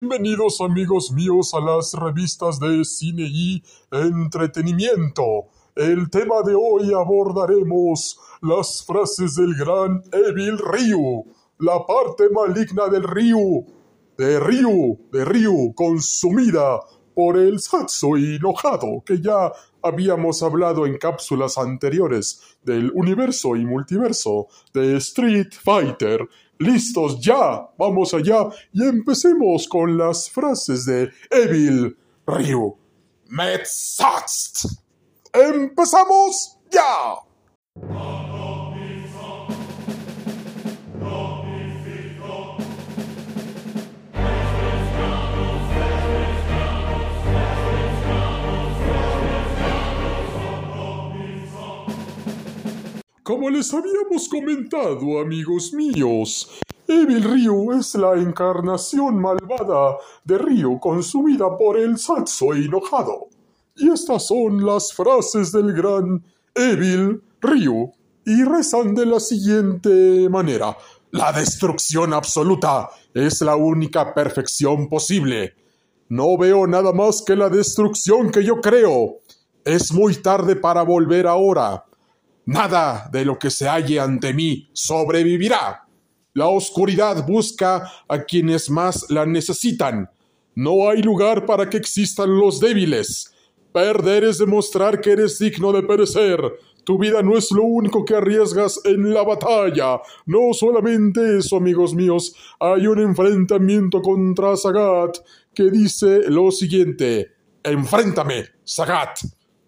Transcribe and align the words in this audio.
Bienvenidos 0.00 0.60
amigos 0.60 1.10
míos 1.10 1.52
a 1.54 1.60
las 1.60 1.92
revistas 1.92 2.60
de 2.60 2.84
cine 2.84 3.24
y 3.26 3.64
entretenimiento. 3.90 5.48
El 5.74 6.08
tema 6.08 6.36
de 6.46 6.54
hoy 6.54 6.92
abordaremos 6.94 8.16
las 8.40 8.84
frases 8.86 9.34
del 9.34 9.56
gran 9.56 10.04
Evil 10.12 10.56
Ryu, 10.56 11.24
la 11.58 11.84
parte 11.84 12.30
maligna 12.30 12.86
del 12.86 13.02
Ryu, 13.02 13.66
de 14.16 14.38
Ryu, 14.38 15.00
de 15.10 15.24
Ryu, 15.24 15.74
consumida 15.74 16.78
por 17.12 17.36
el 17.36 17.58
Satsu 17.58 18.14
enojado 18.14 19.02
que 19.04 19.20
ya 19.20 19.50
habíamos 19.82 20.44
hablado 20.44 20.86
en 20.86 20.96
cápsulas 20.98 21.58
anteriores 21.58 22.56
del 22.62 22.92
universo 22.94 23.56
y 23.56 23.66
multiverso 23.66 24.46
de 24.72 24.96
Street 24.98 25.48
Fighter. 25.60 26.28
Listos 26.58 27.20
ya, 27.20 27.68
vamos 27.78 28.12
allá 28.14 28.48
y 28.72 28.82
empecemos 28.82 29.68
con 29.68 29.96
las 29.96 30.28
frases 30.28 30.84
de 30.86 31.10
Evil 31.30 31.96
Ryu. 32.26 32.76
Metzast. 33.28 34.64
¡Empezamos 35.32 36.58
ya! 36.70 37.27
Como 53.28 53.50
les 53.50 53.74
habíamos 53.74 54.26
comentado, 54.26 55.20
amigos 55.20 55.74
míos, 55.74 56.48
Evil 56.86 57.22
Ryu 57.22 57.72
es 57.78 57.94
la 57.94 58.14
encarnación 58.14 59.20
malvada 59.20 59.98
de 60.24 60.38
Ryu 60.38 60.80
consumida 60.80 61.54
por 61.58 61.76
el 61.76 61.98
Satsu 61.98 62.54
enojado. 62.54 63.28
Y 63.76 63.90
estas 63.90 64.28
son 64.28 64.64
las 64.64 64.94
frases 64.94 65.52
del 65.52 65.74
gran 65.74 66.24
Evil 66.54 67.22
Ryu, 67.42 67.92
y 68.24 68.44
rezan 68.44 68.94
de 68.94 69.04
la 69.04 69.20
siguiente 69.20 70.26
manera. 70.30 70.74
La 71.10 71.30
destrucción 71.30 72.14
absoluta 72.14 72.88
es 73.12 73.42
la 73.42 73.56
única 73.56 74.14
perfección 74.14 74.88
posible. 74.88 75.52
No 76.08 76.38
veo 76.38 76.66
nada 76.66 76.94
más 76.94 77.20
que 77.20 77.36
la 77.36 77.50
destrucción 77.50 78.30
que 78.30 78.42
yo 78.42 78.62
creo. 78.62 79.16
Es 79.66 79.92
muy 79.92 80.14
tarde 80.14 80.56
para 80.56 80.80
volver 80.80 81.26
ahora. 81.26 81.84
Nada 82.48 83.10
de 83.12 83.26
lo 83.26 83.38
que 83.38 83.50
se 83.50 83.68
halle 83.68 84.00
ante 84.00 84.32
mí 84.32 84.70
sobrevivirá. 84.72 85.86
La 86.32 86.46
oscuridad 86.46 87.26
busca 87.26 87.92
a 88.08 88.24
quienes 88.24 88.70
más 88.70 89.04
la 89.10 89.26
necesitan. 89.26 90.08
No 90.54 90.88
hay 90.88 91.02
lugar 91.02 91.44
para 91.44 91.68
que 91.68 91.76
existan 91.76 92.38
los 92.38 92.58
débiles. 92.58 93.34
Perder 93.70 94.24
es 94.24 94.38
demostrar 94.38 94.98
que 95.02 95.10
eres 95.10 95.38
digno 95.38 95.74
de 95.74 95.82
perecer. 95.82 96.40
Tu 96.84 96.96
vida 96.96 97.20
no 97.22 97.36
es 97.36 97.52
lo 97.52 97.64
único 97.64 98.02
que 98.02 98.14
arriesgas 98.14 98.80
en 98.84 99.12
la 99.12 99.24
batalla. 99.24 100.00
No 100.24 100.54
solamente 100.54 101.36
eso, 101.36 101.58
amigos 101.58 101.94
míos. 101.94 102.34
Hay 102.60 102.86
un 102.86 102.98
enfrentamiento 103.00 104.00
contra 104.00 104.56
Sagat 104.56 105.18
que 105.52 105.64
dice 105.64 106.30
lo 106.30 106.50
siguiente. 106.50 107.30
Enfréntame, 107.62 108.44
Sagat. 108.64 109.18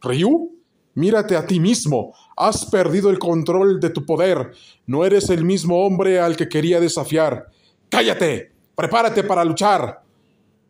¿Ryu? 0.00 0.60
Mírate 0.94 1.36
a 1.36 1.46
ti 1.46 1.60
mismo. 1.60 2.12
Has 2.40 2.64
perdido 2.64 3.10
el 3.10 3.18
control 3.18 3.80
de 3.80 3.90
tu 3.90 4.06
poder. 4.06 4.52
No 4.86 5.04
eres 5.04 5.28
el 5.28 5.44
mismo 5.44 5.84
hombre 5.84 6.18
al 6.18 6.38
que 6.38 6.48
quería 6.48 6.80
desafiar. 6.80 7.50
Cállate. 7.90 8.50
Prepárate 8.74 9.22
para 9.24 9.44
luchar. 9.44 10.02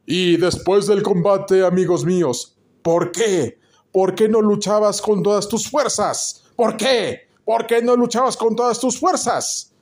Y 0.04 0.36
después 0.36 0.88
del 0.88 1.04
combate, 1.04 1.64
amigos 1.64 2.04
míos, 2.04 2.56
¿por 2.82 3.12
qué? 3.12 3.60
¿Por 3.92 4.16
qué 4.16 4.28
no 4.28 4.40
luchabas 4.40 5.00
con 5.00 5.22
todas 5.22 5.48
tus 5.48 5.70
fuerzas? 5.70 6.42
¿Por 6.56 6.76
qué? 6.76 7.28
¿Por 7.44 7.68
qué 7.68 7.80
no 7.80 7.94
luchabas 7.94 8.36
con 8.36 8.56
todas 8.56 8.80
tus 8.80 8.98
fuerzas? 8.98 9.72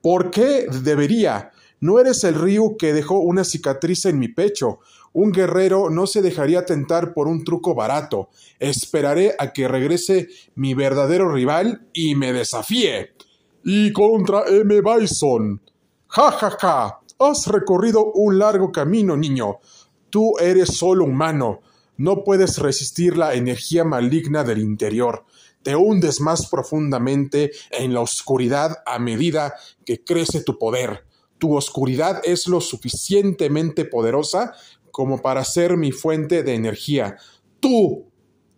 ¿Por 0.00 0.30
qué 0.30 0.68
debería? 0.84 1.50
No 1.82 1.98
eres 1.98 2.22
el 2.22 2.36
río 2.36 2.76
que 2.78 2.92
dejó 2.92 3.18
una 3.18 3.42
cicatriz 3.42 4.04
en 4.04 4.20
mi 4.20 4.28
pecho. 4.28 4.78
Un 5.12 5.32
guerrero 5.32 5.90
no 5.90 6.06
se 6.06 6.22
dejaría 6.22 6.64
tentar 6.64 7.12
por 7.12 7.26
un 7.26 7.42
truco 7.42 7.74
barato. 7.74 8.28
Esperaré 8.60 9.34
a 9.36 9.52
que 9.52 9.66
regrese 9.66 10.28
mi 10.54 10.74
verdadero 10.74 11.32
rival 11.32 11.88
y 11.92 12.14
me 12.14 12.32
desafíe. 12.32 13.14
Y 13.64 13.92
contra 13.92 14.44
M. 14.46 14.80
Bison. 14.80 15.60
Ja, 16.06 16.30
ja, 16.30 16.50
ja. 16.60 17.00
Has 17.18 17.48
recorrido 17.48 18.12
un 18.12 18.38
largo 18.38 18.70
camino, 18.70 19.16
niño. 19.16 19.58
Tú 20.08 20.38
eres 20.38 20.76
solo 20.76 21.02
humano. 21.02 21.62
No 21.96 22.22
puedes 22.22 22.58
resistir 22.58 23.16
la 23.16 23.34
energía 23.34 23.82
maligna 23.82 24.44
del 24.44 24.60
interior. 24.60 25.24
Te 25.64 25.74
hundes 25.74 26.20
más 26.20 26.46
profundamente 26.48 27.50
en 27.72 27.92
la 27.92 28.02
oscuridad 28.02 28.76
a 28.86 29.00
medida 29.00 29.54
que 29.84 30.04
crece 30.04 30.44
tu 30.44 30.60
poder. 30.60 31.10
Tu 31.42 31.56
oscuridad 31.56 32.20
es 32.22 32.46
lo 32.46 32.60
suficientemente 32.60 33.84
poderosa 33.84 34.54
como 34.92 35.20
para 35.20 35.42
ser 35.42 35.76
mi 35.76 35.90
fuente 35.90 36.44
de 36.44 36.54
energía. 36.54 37.16
Tú 37.58 38.04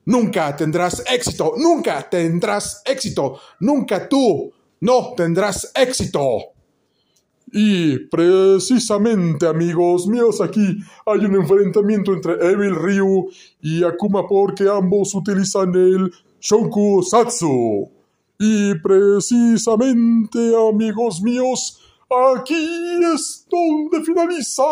nunca 0.04 0.54
tendrás 0.54 1.02
éxito, 1.10 1.54
nunca 1.56 2.06
tendrás 2.10 2.82
éxito, 2.84 3.40
nunca 3.60 4.06
tú 4.06 4.52
no 4.80 5.14
tendrás 5.16 5.72
éxito. 5.74 6.52
Y 7.50 8.00
precisamente, 8.10 9.46
amigos 9.46 10.06
míos, 10.06 10.42
aquí 10.42 10.76
hay 11.06 11.20
un 11.20 11.36
enfrentamiento 11.36 12.12
entre 12.12 12.34
Evil 12.34 12.74
Ryu 12.74 13.30
y 13.62 13.82
Akuma 13.82 14.28
porque 14.28 14.68
ambos 14.68 15.14
utilizan 15.14 15.74
el 15.74 16.12
Shonku 16.38 17.02
Satsu. 17.02 17.90
Y 18.38 18.74
precisamente, 18.74 20.52
amigos 20.68 21.22
míos, 21.22 21.80
aquí 22.10 23.00
es 23.14 23.46
donde 23.50 24.04
finaliza 24.04 24.62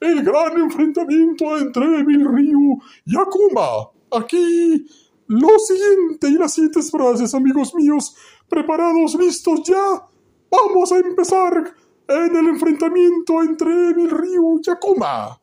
el 0.00 0.22
gran 0.22 0.58
enfrentamiento 0.58 1.56
entre 1.58 2.00
Evil 2.00 2.24
Ryu 2.24 2.78
y 3.06 3.16
Akuma. 3.16 3.90
Aquí 4.12 4.86
lo 5.26 5.58
siguiente 5.58 6.28
y 6.28 6.34
las 6.34 6.54
siguientes 6.54 6.90
frases, 6.90 7.34
amigos 7.34 7.74
míos, 7.74 8.16
preparados, 8.48 9.14
listos 9.14 9.60
ya. 9.64 10.06
Vamos 10.50 10.90
a 10.92 10.98
empezar 10.98 11.74
en 12.08 12.36
el 12.36 12.48
enfrentamiento 12.48 13.40
entre 13.42 13.90
Evil 13.90 14.10
Ryu 14.10 14.60
y 14.66 14.70
Akuma. 14.70 15.40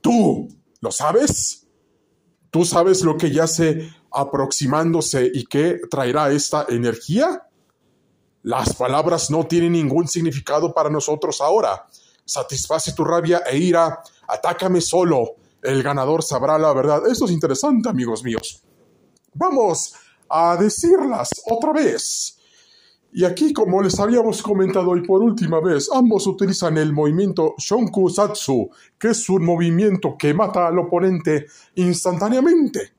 ¿Tú 0.00 0.48
lo 0.80 0.90
sabes? 0.90 1.68
¿Tú 2.50 2.64
sabes 2.64 3.02
lo 3.02 3.16
que 3.16 3.30
yace 3.30 3.88
aproximándose 4.12 5.30
y 5.32 5.44
qué 5.46 5.80
traerá 5.88 6.30
esta 6.32 6.66
energía? 6.68 7.46
Las 8.42 8.74
palabras 8.74 9.30
no 9.30 9.46
tienen 9.46 9.72
ningún 9.72 10.08
significado 10.08 10.74
para 10.74 10.90
nosotros 10.90 11.40
ahora. 11.40 11.86
Satisface 12.24 12.92
tu 12.92 13.04
rabia 13.04 13.42
e 13.50 13.56
ira, 13.56 14.02
atácame 14.26 14.80
solo. 14.80 15.36
El 15.62 15.82
ganador 15.82 16.22
sabrá 16.22 16.58
la 16.58 16.72
verdad. 16.72 17.06
Esto 17.08 17.26
es 17.26 17.30
interesante, 17.30 17.88
amigos 17.88 18.24
míos. 18.24 18.62
Vamos 19.34 19.94
a 20.28 20.56
decirlas 20.56 21.30
otra 21.48 21.72
vez. 21.72 22.38
Y 23.14 23.24
aquí, 23.24 23.52
como 23.52 23.82
les 23.82 24.00
habíamos 24.00 24.42
comentado 24.42 24.90
hoy 24.90 25.06
por 25.06 25.22
última 25.22 25.60
vez, 25.60 25.90
ambos 25.92 26.26
utilizan 26.26 26.78
el 26.78 26.94
movimiento 26.94 27.54
Shonku 27.58 28.08
Satsu, 28.08 28.70
que 28.98 29.08
es 29.08 29.28
un 29.28 29.44
movimiento 29.44 30.16
que 30.18 30.32
mata 30.32 30.66
al 30.66 30.78
oponente 30.78 31.46
instantáneamente. 31.74 32.92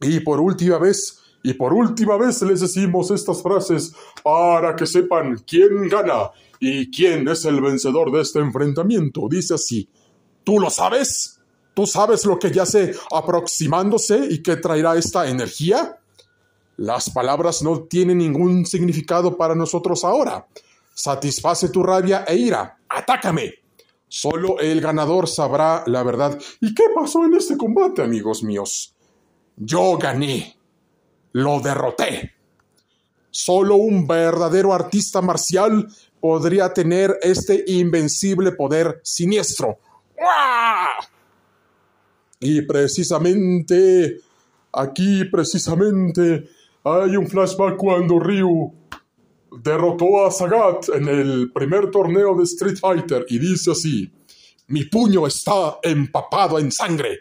Y 0.00 0.20
por 0.20 0.40
última 0.40 0.78
vez, 0.78 1.23
y 1.44 1.52
por 1.52 1.74
última 1.74 2.16
vez 2.16 2.40
les 2.40 2.60
decimos 2.60 3.10
estas 3.10 3.42
frases 3.42 3.94
para 4.22 4.74
que 4.74 4.86
sepan 4.86 5.36
quién 5.46 5.90
gana 5.90 6.30
y 6.58 6.90
quién 6.90 7.28
es 7.28 7.44
el 7.44 7.60
vencedor 7.60 8.10
de 8.10 8.22
este 8.22 8.38
enfrentamiento. 8.38 9.28
Dice 9.28 9.52
así, 9.52 9.86
¿tú 10.42 10.58
lo 10.58 10.70
sabes? 10.70 11.38
¿Tú 11.74 11.86
sabes 11.86 12.24
lo 12.24 12.38
que 12.38 12.50
yace 12.50 12.94
aproximándose 13.12 14.26
y 14.30 14.42
que 14.42 14.56
traerá 14.56 14.96
esta 14.96 15.28
energía? 15.28 15.98
Las 16.78 17.10
palabras 17.10 17.62
no 17.62 17.82
tienen 17.82 18.18
ningún 18.18 18.64
significado 18.64 19.36
para 19.36 19.54
nosotros 19.54 20.02
ahora. 20.02 20.46
Satisface 20.94 21.68
tu 21.68 21.82
rabia 21.82 22.24
e 22.26 22.36
ira. 22.36 22.78
¡Atácame! 22.88 23.52
Solo 24.08 24.60
el 24.60 24.80
ganador 24.80 25.28
sabrá 25.28 25.84
la 25.88 26.02
verdad. 26.02 26.38
¿Y 26.62 26.74
qué 26.74 26.84
pasó 26.94 27.26
en 27.26 27.34
este 27.34 27.58
combate, 27.58 28.00
amigos 28.00 28.42
míos? 28.42 28.94
Yo 29.56 29.98
gané. 29.98 30.56
Lo 31.34 31.60
derroté. 31.60 32.32
Solo 33.30 33.74
un 33.74 34.06
verdadero 34.06 34.72
artista 34.72 35.20
marcial 35.20 35.88
podría 36.20 36.72
tener 36.72 37.18
este 37.20 37.64
invencible 37.66 38.52
poder 38.52 39.00
siniestro. 39.02 39.78
Y 42.38 42.62
precisamente, 42.62 44.20
aquí 44.72 45.24
precisamente, 45.24 46.48
hay 46.84 47.16
un 47.16 47.26
flashback 47.26 47.76
cuando 47.78 48.20
Ryu 48.20 48.72
derrotó 49.60 50.26
a 50.26 50.30
Sagat 50.30 50.88
en 50.94 51.08
el 51.08 51.50
primer 51.52 51.90
torneo 51.90 52.36
de 52.36 52.44
Street 52.44 52.76
Fighter 52.78 53.26
y 53.28 53.40
dice 53.40 53.72
así, 53.72 54.12
Mi 54.68 54.84
puño 54.84 55.26
está 55.26 55.78
empapado 55.82 56.60
en 56.60 56.70
sangre, 56.70 57.18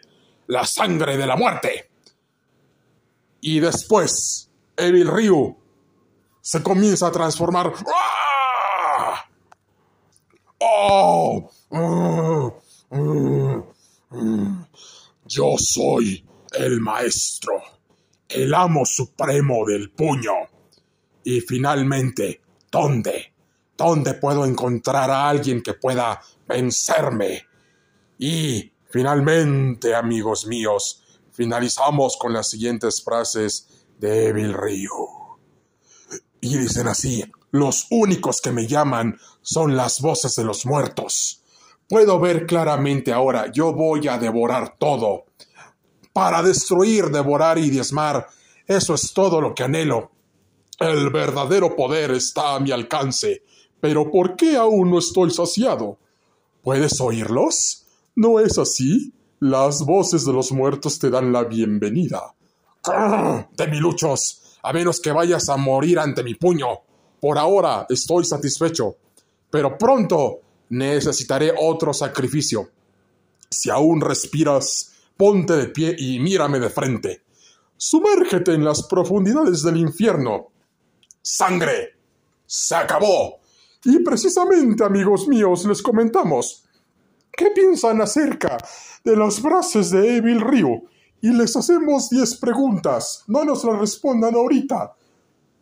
la 0.48 0.65
sangre 0.65 1.18
de 1.18 1.25
la 1.25 1.36
muerte. 1.36 1.93
Y 3.45 3.60
después, 3.60 4.50
Evil 4.78 5.06
Ryu 5.06 5.57
se 6.40 6.63
comienza 6.63 7.07
a 7.07 7.12
transformar. 7.12 7.74
¡Ah! 7.94 9.25
¡Oh! 10.60 11.51
Yo 15.25 15.56
soy 15.57 16.25
el 16.54 16.80
maestro, 16.80 17.62
el 18.30 18.54
amo 18.54 18.86
supremo 18.86 19.66
del 19.66 19.92
puño. 19.92 20.31
Y 21.25 21.42
finalmente, 21.42 22.39
¿dónde? 22.72 23.34
¿Dónde 23.75 24.13
puedo 24.13 24.46
encontrar 24.46 25.12
a 25.12 25.28
alguien 25.28 25.62
que 25.62 25.74
pueda 25.74 26.22
vencerme? 26.48 27.46
Y 28.19 28.72
finalmente, 28.89 29.94
amigos 29.94 30.48
míos, 30.48 31.03
finalizamos 31.34 32.18
con 32.18 32.34
las 32.34 32.50
siguientes 32.50 33.04
frases 33.04 33.68
de 34.00 34.28
Evil 34.28 34.54
Ryu. 34.54 35.10
Y 36.42 36.58
dicen 36.58 36.88
así, 36.88 37.24
los 37.52 37.88
únicos 37.90 38.42
que 38.42 38.52
me 38.52 38.68
llaman 38.68 39.20
son 39.42 39.76
las 39.76 40.02
voces 40.02 40.36
de 40.36 40.44
los 40.44 40.66
muertos. 40.66 41.42
Puedo 41.88 42.20
ver 42.20 42.46
claramente 42.46 43.12
ahora, 43.12 43.52
yo 43.52 43.74
voy 43.74 44.08
a 44.08 44.18
devorar 44.18 44.78
todo. 44.78 45.26
Para 46.14 46.42
destruir, 46.42 47.06
devorar 47.06 47.58
y 47.58 47.70
diezmar, 47.70 48.28
eso 48.68 48.94
es 48.94 49.14
todo 49.14 49.42
lo 49.42 49.54
que 49.54 49.64
anhelo. 49.64 50.12
El 50.80 51.10
verdadero 51.12 51.76
poder 51.76 52.12
está 52.12 52.56
a 52.56 52.60
mi 52.60 52.72
alcance. 52.72 53.44
Pero 53.80 54.10
¿por 54.10 54.36
qué 54.36 54.56
aún 54.56 54.92
no 54.92 55.00
estoy 55.00 55.32
saciado? 55.32 56.00
¿Puedes 56.62 57.00
oírlos? 57.02 57.86
¿No 58.16 58.40
es 58.40 58.58
así? 58.58 59.14
Las 59.44 59.86
voces 59.86 60.24
de 60.24 60.31
los 60.31 60.54
muertos 60.54 60.98
te 60.98 61.10
dan 61.10 61.34
la 61.34 61.44
bienvenida. 61.44 62.34
Demiluchos, 63.57 64.57
a 64.63 64.72
menos 64.72 65.01
que 65.01 65.12
vayas 65.12 65.50
a 65.50 65.57
morir 65.57 66.00
ante 66.00 66.24
mi 66.24 66.36
puño. 66.36 66.68
Por 67.19 67.38
ahora 67.38 67.86
estoy 67.90 68.24
satisfecho. 68.24 68.95
Pero 69.50 69.78
pronto 69.78 70.40
necesitaré 70.69 71.54
otro 71.60 71.94
sacrificio. 71.94 72.69
Si 73.50 73.69
aún 73.69 74.00
respiras, 74.00 74.94
ponte 75.18 75.57
de 75.57 75.68
pie 75.68 75.94
y 75.98 76.22
mírame 76.22 76.62
de 76.62 76.69
frente. 76.69 77.24
Sumérgete 77.75 78.54
en 78.54 78.63
las 78.63 78.84
profundidades 78.84 79.62
del 79.62 79.75
infierno 79.75 80.54
sangre. 81.22 81.98
Se 82.46 82.75
acabó. 82.75 83.42
Y 83.84 84.00
precisamente, 84.00 84.86
amigos 84.86 85.28
míos, 85.28 85.66
les 85.66 85.81
comentamos. 85.81 86.62
¿Qué 87.36 87.50
piensan 87.50 88.00
acerca 88.00 88.60
de 89.04 89.16
las 89.16 89.40
frases 89.40 89.90
de 89.90 90.18
Evil 90.18 90.40
Ryu? 90.40 90.84
Y 91.20 91.30
les 91.30 91.56
hacemos 91.56 92.12
10 92.12 92.38
preguntas. 92.38 93.24
No 93.28 93.44
nos 93.44 93.64
las 93.64 93.80
respondan 93.80 94.36
ahorita. 94.36 94.94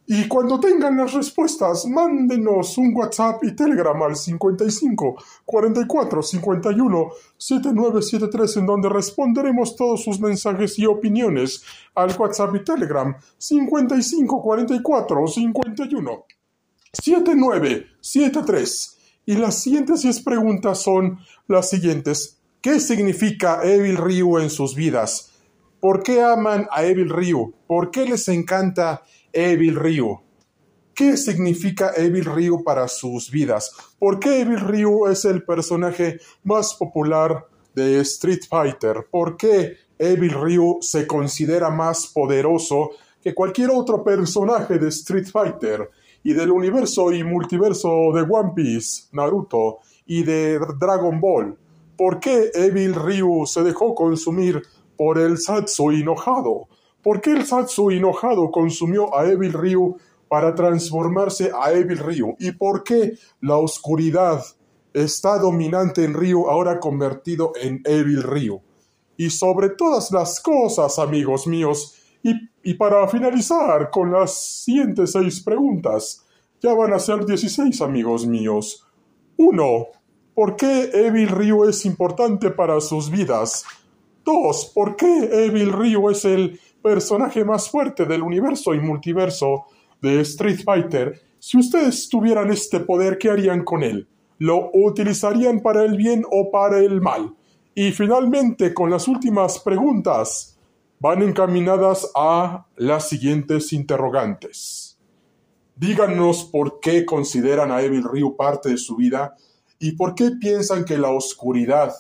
Y 0.06 0.28
cuando 0.28 0.60
tengan 0.60 0.98
las 0.98 1.14
respuestas, 1.14 1.86
mándenos 1.86 2.78
un 2.78 2.94
WhatsApp 2.94 3.42
y 3.46 3.56
Telegram 3.56 4.04
al 4.04 4.18
55 4.18 5.16
44 5.46 6.22
51 6.22 7.10
7973 7.38 8.58
en 8.58 8.66
donde 8.66 8.90
responderemos 8.90 9.78
todos 9.78 10.04
sus 10.04 10.20
mensajes 10.20 10.78
y 10.78 10.86
opiniones 10.86 11.64
al 11.96 12.14
WhatsApp 12.18 12.54
y 12.56 12.66
Telegram 12.66 13.16
55 13.38 14.42
44 14.42 15.28
51 15.28 16.26
7973. 16.92 18.98
Y 19.26 19.36
las 19.36 19.62
siguientes 19.62 20.02
10 20.02 20.22
preguntas 20.22 20.82
son 20.82 21.20
las 21.48 21.70
siguientes. 21.70 22.40
¿Qué 22.62 22.80
significa 22.80 23.62
Evil 23.64 23.98
Ryu 23.98 24.40
en 24.40 24.50
sus 24.50 24.76
vidas? 24.76 25.32
¿Por 25.80 26.04
qué 26.04 26.22
aman 26.22 26.68
a 26.72 26.84
Evil 26.84 27.10
Ryu? 27.10 27.54
¿Por 27.68 27.92
qué 27.92 28.06
les 28.06 28.28
encanta 28.28 29.04
Evil 29.34 29.76
Ryu. 29.76 30.20
¿Qué 30.94 31.16
significa 31.16 31.94
Evil 31.96 32.26
Ryu 32.26 32.64
para 32.64 32.88
sus 32.88 33.32
vidas? 33.32 33.72
¿Por 33.98 34.20
qué 34.20 34.42
Evil 34.42 34.60
Ryu 34.60 35.08
es 35.08 35.26
el 35.26 35.44
personaje 35.44 36.20
más 36.44 36.74
popular 36.74 37.48
de 37.74 38.02
Street 38.02 38.42
Fighter? 38.50 39.08
¿Por 39.10 39.38
qué 39.38 39.78
Evil 39.98 40.34
Ryu 40.34 40.80
se 40.82 41.08
considera 41.08 41.70
más 41.70 42.08
poderoso 42.08 42.92
que 43.24 43.34
cualquier 43.34 43.70
otro 43.70 44.04
personaje 44.04 44.78
de 44.78 44.90
Street 44.90 45.28
Fighter 45.32 45.90
y 46.24 46.34
del 46.34 46.52
universo 46.52 47.12
y 47.12 47.24
multiverso 47.24 48.12
de 48.14 48.22
One 48.22 48.52
Piece, 48.56 49.04
Naruto 49.12 49.80
y 50.06 50.24
de 50.24 50.60
Dragon 50.80 51.20
Ball? 51.20 51.58
¿Por 51.98 52.20
qué 52.20 52.52
Evil 52.54 52.96
Ryu 52.96 53.46
se 53.46 53.64
dejó 53.64 53.94
consumir 53.94 54.62
por 54.98 55.18
el 55.18 55.38
Satsu 55.38 55.92
enojado? 55.92 56.68
¿Por 57.04 57.22
qué 57.22 57.32
el 57.32 57.46
Satsu 57.46 57.92
enojado 57.92 58.52
consumió 58.52 59.16
a 59.16 59.28
Evil 59.28 59.54
Ryu 59.54 59.98
para 60.28 60.56
transformarse 60.56 61.52
a 61.60 61.72
Evil 61.72 61.98
Ryu? 61.98 62.36
¿Y 62.40 62.52
por 62.52 62.84
qué 62.84 63.14
la 63.40 63.58
oscuridad 63.58 64.44
está 64.94 65.38
dominante 65.40 66.04
en 66.04 66.14
Ryu 66.14 66.48
ahora 66.50 66.80
convertido 66.80 67.54
en 67.60 67.82
Evil 67.86 68.24
Ryu? 68.24 68.62
Y 69.18 69.30
sobre 69.30 69.70
todas 69.70 70.12
las 70.12 70.40
cosas, 70.40 70.98
amigos 70.98 71.46
míos, 71.48 72.01
y, 72.24 72.74
para 72.76 73.08
finalizar 73.08 73.90
con 73.90 74.12
las 74.12 74.64
siguientes 74.64 75.12
seis 75.14 75.42
preguntas, 75.42 76.26
ya 76.62 76.74
van 76.74 76.94
a 76.94 77.00
ser 77.00 77.26
16 77.26 77.82
amigos 77.82 78.28
míos. 78.28 78.86
1. 79.38 79.88
¿Por 80.36 80.56
qué 80.56 80.90
Evil 80.94 81.30
Ryu 81.30 81.66
es 81.66 81.86
importante 81.86 82.52
para 82.52 82.80
sus 82.80 83.10
vidas? 83.10 83.66
2. 84.24 84.72
¿Por 84.76 84.96
qué 84.96 85.46
Evil 85.46 85.72
Ryu 85.72 86.10
es 86.10 86.26
el 86.26 86.60
personaje 86.82 87.44
más 87.46 87.70
fuerte 87.70 88.06
del 88.06 88.22
universo 88.22 88.74
y 88.74 88.80
multiverso 88.80 89.66
de 90.02 90.22
Street 90.22 90.62
Fighter, 90.64 91.22
si 91.40 91.58
ustedes 91.58 92.10
tuvieran 92.10 92.52
este 92.52 92.80
poder, 92.80 93.18
¿qué 93.18 93.30
harían 93.30 93.64
con 93.64 93.84
él? 93.84 94.08
¿Lo 94.40 94.72
utilizarían 94.74 95.62
para 95.62 95.84
el 95.84 95.96
bien 95.96 96.24
o 96.30 96.52
para 96.52 96.80
el 96.80 97.02
mal? 97.02 97.36
Y 97.74 97.92
finalmente, 97.92 98.74
con 98.74 98.90
las 98.90 99.08
últimas 99.08 99.60
preguntas, 99.60 100.51
van 101.02 101.24
encaminadas 101.24 102.12
a 102.14 102.68
las 102.76 103.10
siguientes 103.10 103.74
interrogantes. 103.74 105.00
Díganos 105.76 106.46
por 106.46 106.80
qué 106.80 107.08
consideran 107.08 107.72
a 107.72 107.82
Evil 107.82 108.04
Ryu 108.04 108.36
parte 108.36 108.70
de 108.70 108.78
su 108.78 108.98
vida 108.98 109.36
y 109.80 109.94
por 109.94 110.14
qué 110.14 110.30
piensan 110.40 110.86
que 110.86 111.00
la 111.00 111.10
oscuridad 111.10 111.96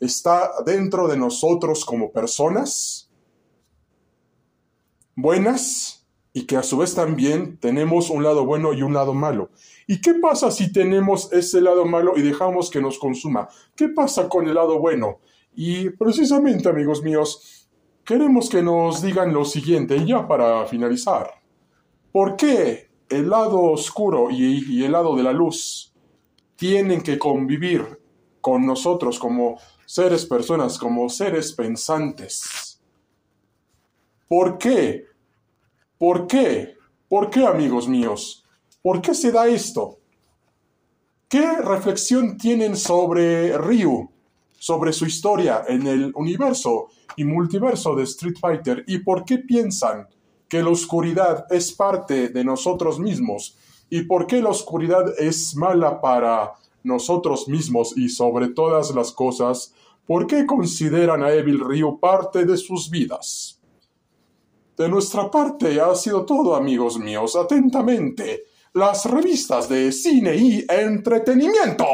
está 0.00 0.50
dentro 0.66 1.06
de 1.06 1.16
nosotros 1.16 1.84
como 1.84 2.10
personas 2.10 3.08
buenas 5.14 6.04
y 6.32 6.44
que 6.46 6.56
a 6.56 6.64
su 6.64 6.78
vez 6.78 6.92
también 6.96 7.56
tenemos 7.58 8.10
un 8.10 8.24
lado 8.24 8.44
bueno 8.44 8.72
y 8.72 8.82
un 8.82 8.94
lado 8.94 9.14
malo. 9.14 9.50
¿Y 9.86 10.00
qué 10.00 10.14
pasa 10.14 10.50
si 10.50 10.72
tenemos 10.72 11.32
ese 11.32 11.60
lado 11.60 11.84
malo 11.84 12.14
y 12.16 12.22
dejamos 12.22 12.68
que 12.68 12.80
nos 12.80 12.98
consuma? 12.98 13.48
¿Qué 13.76 13.90
pasa 13.90 14.28
con 14.28 14.48
el 14.48 14.54
lado 14.54 14.80
bueno? 14.80 15.20
Y 15.54 15.90
precisamente, 15.90 16.68
amigos 16.68 17.00
míos, 17.00 17.63
queremos 18.04 18.48
que 18.48 18.62
nos 18.62 19.02
digan 19.02 19.32
lo 19.32 19.44
siguiente, 19.44 20.04
ya 20.04 20.26
para 20.26 20.66
finalizar. 20.66 21.30
¿Por 22.12 22.36
qué 22.36 22.88
el 23.08 23.28
lado 23.28 23.60
oscuro 23.62 24.30
y, 24.30 24.64
y 24.68 24.84
el 24.84 24.92
lado 24.92 25.16
de 25.16 25.22
la 25.22 25.32
luz 25.32 25.92
tienen 26.56 27.02
que 27.02 27.18
convivir 27.18 28.00
con 28.40 28.66
nosotros 28.66 29.18
como 29.18 29.58
seres 29.86 30.26
personas, 30.26 30.78
como 30.78 31.08
seres 31.08 31.52
pensantes? 31.52 32.80
¿Por 34.28 34.58
qué? 34.58 35.06
¿Por 35.98 36.26
qué? 36.26 36.76
¿Por 37.08 37.30
qué, 37.30 37.46
amigos 37.46 37.88
míos? 37.88 38.44
¿Por 38.82 39.00
qué 39.00 39.14
se 39.14 39.32
da 39.32 39.46
esto? 39.46 39.98
¿Qué 41.28 41.56
reflexión 41.58 42.36
tienen 42.36 42.76
sobre 42.76 43.56
Ryu, 43.56 44.10
sobre 44.64 44.94
su 44.94 45.04
historia 45.04 45.62
en 45.68 45.86
el 45.86 46.10
universo 46.14 46.86
y 47.16 47.24
multiverso 47.24 47.94
de 47.94 48.04
Street 48.04 48.36
Fighter 48.40 48.82
y 48.86 49.00
por 49.00 49.26
qué 49.26 49.36
piensan 49.36 50.08
que 50.48 50.62
la 50.62 50.70
oscuridad 50.70 51.44
es 51.50 51.70
parte 51.70 52.30
de 52.30 52.44
nosotros 52.44 52.98
mismos 52.98 53.58
y 53.90 54.04
por 54.04 54.26
qué 54.26 54.40
la 54.40 54.48
oscuridad 54.48 55.04
es 55.18 55.54
mala 55.54 56.00
para 56.00 56.54
nosotros 56.82 57.46
mismos 57.46 57.94
y 57.94 58.08
sobre 58.08 58.48
todas 58.48 58.94
las 58.94 59.12
cosas, 59.12 59.74
por 60.06 60.26
qué 60.26 60.46
consideran 60.46 61.22
a 61.22 61.30
Evil 61.30 61.60
Ryu 61.60 62.00
parte 62.00 62.46
de 62.46 62.56
sus 62.56 62.88
vidas? 62.88 63.60
De 64.78 64.88
nuestra 64.88 65.30
parte 65.30 65.78
ha 65.78 65.94
sido 65.94 66.24
todo, 66.24 66.56
amigos 66.56 66.98
míos. 66.98 67.36
Atentamente, 67.36 68.44
las 68.72 69.04
revistas 69.04 69.68
de 69.68 69.92
cine 69.92 70.34
y 70.34 70.64
entretenimiento. 70.66 71.84